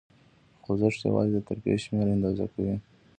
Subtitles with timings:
[0.63, 2.75] خوځښت یواځې د ترفیع شمېر آندازه کوي.